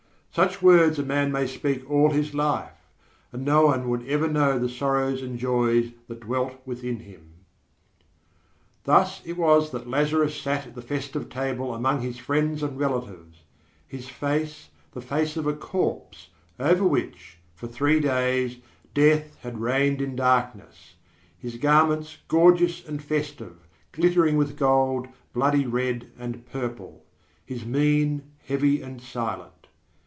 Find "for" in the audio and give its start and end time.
17.53-17.67